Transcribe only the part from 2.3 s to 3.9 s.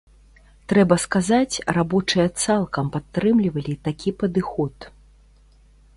цалкам падтрымлівалі